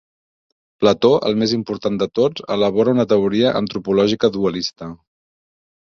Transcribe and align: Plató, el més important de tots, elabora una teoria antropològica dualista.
Plató, 0.83 1.11
el 1.29 1.37
més 1.41 1.53
important 1.59 2.01
de 2.03 2.09
tots, 2.21 2.47
elabora 2.57 2.97
una 2.99 3.07
teoria 3.15 3.55
antropològica 3.63 4.35
dualista. 4.41 4.93